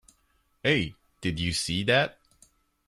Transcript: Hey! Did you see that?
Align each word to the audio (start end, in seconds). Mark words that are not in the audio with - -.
Hey! 0.63 0.95
Did 1.21 1.39
you 1.39 1.53
see 1.53 1.83
that? 1.83 2.17